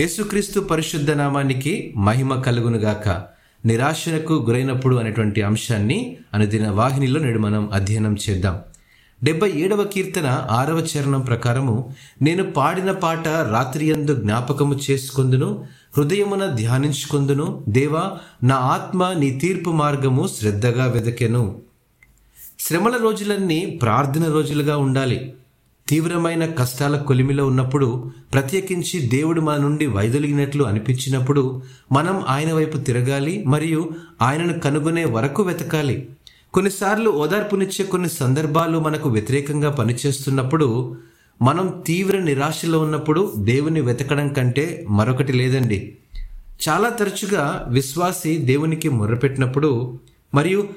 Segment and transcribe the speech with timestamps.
[0.00, 3.22] యేసుక్రీస్తు పరిశుద్ధ నామానికి మహిమ కలుగునుగాక.
[3.66, 8.60] నిరాశనకు గురైనప్పుడు అనేటువంటి అంశాన్ని అనుదిన వాహినిలో నేడు మనం అధ్యయనం చేద్దాం.
[9.24, 15.64] డెబ్బై ఏడవ కీర్తన ఆరవ చరణం ప్రకారము నేను పాడిన పాట రాత్రియందు జ్ఞాపకము చేసుకొందును
[15.96, 21.62] హృదయమున ధ్యానించుకొందును దేవా నా ఆత్మ నీ తీర్పు మార్గము శ్రద్ధగా వెదకెను.
[22.58, 25.32] శ్రమల రోజులన్నీ ప్రార్థన రోజులుగా ఉండాలి.
[25.88, 33.90] తీవ్రమైన కష్టాల కొలిమిలో ఉన్నప్పుడు ప్రత్యేకించి దేవుడు మన నుండి వైదొలిగినట్లు అనిపించినప్పుడు మనం ఆయన వైపు తిరగాలి మరియు
[34.22, 36.08] ఆయనను కనుగొనే వరకు వెతకాలి.
[36.54, 40.96] కొన్నిసార్లు ఓదార్పునిచ్చే కొన్ని సందర్భాలు మనకు వ్యతిరేకంగా పనిచేస్తున్నప్పుడు
[41.42, 45.96] మనం తీవ్ర నిరాశలో ఉన్నప్పుడు దేవుని వెతకడం కంటే మరొకటి లేదండి.
[46.68, 49.98] చాలా తరచుగా విశ్వాసి దేవునికి మొర్రపెట్టినప్పుడు
[50.34, 50.68] మరియు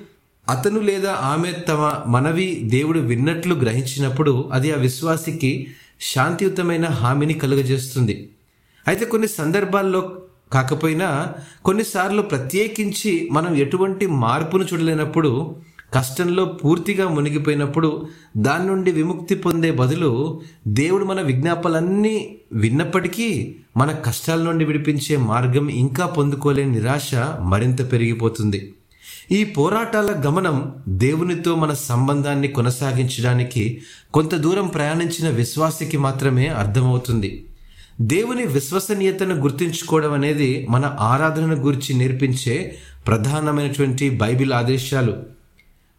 [0.49, 5.67] అతను లేదా ఆమె తమ మనవి దేవుడు విన్నట్లు గ్రహించినప్పుడు అది ఆ విశ్వాసికి
[6.01, 8.29] శాంతియుతమైన హామీని కలుగజేస్తుంది.
[8.87, 10.17] అయితే కొన్ని సందర్భాల్లో
[10.53, 11.33] కాకపోయినా
[11.65, 15.55] కొన్నిసార్లు ప్రత్యేకించి మనం ఎటువంటి మార్పును చూడలేనప్పుడు
[15.93, 24.65] కష్టంలో పూర్తిగా మునిగిపోయినప్పుడు దాని నుండి విముక్తి పొందే బదులు దేవుడు మన విజ్ఞాపనలన్నీ విన్నప్పటికీ మన కష్టాల నుండి
[24.65, 28.73] విడిపించే మార్గం ఇంకా పొందుకోలేని నిరాశ మరింత పెరిగిపోతుంది.
[29.31, 33.81] ఈ పోరాటాల గమనం దేవునితో మన సంబంధాన్ని కొనసాగించడానికి
[34.13, 37.45] కొంత దూరం ప్రయాణించిన విశ్వాసికి మాత్రమే అర్థమవుతుంది.
[38.01, 45.13] దేవుని విశ్వసనీయతను గుర్తుంచుకోవడం అనేది మన ఆరాధనను గురించి నేర్పించే ప్రధానమైనటువంటి బైబిల్ ఆదేశాలు.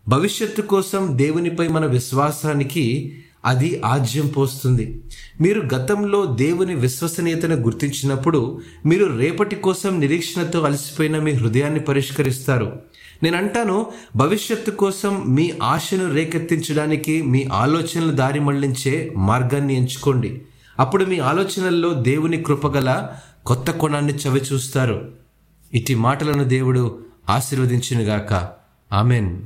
[0.09, 5.03] భవిష్యత్తు కోసం దేవునిపై మన విశ్వాసానికి అది ఆజ్యం పోస్తుంది.
[5.41, 12.83] మీరు గతంలో దేవుని విశ్వసనీయతను గుర్తించినప్పుడు మీరు రేపటి కోసం నిరీక్షణతో అలసిపోయిన మీ హృదయాన్ని పరిష్కరిస్తారు.
[13.23, 20.43] నేను అంటాను భవిష్యత్తు కోసం మీ ఆశను రేకెత్తించడానికి మీ ఆలోచనలు దారి మళ్ళించే మార్గాన్ని ఎంచుకోండి.
[20.79, 23.07] అప్పుడు మీ ఆలోచనల్లో దేవుని కృపగల
[23.47, 25.13] కొత్త కోణాన్ని చవి చూస్తారు
[25.75, 26.99] ఇటు మాటలను దేవుడు
[27.31, 28.49] ఆశీర్వదించినగాక.
[28.93, 29.43] ఆమెన్.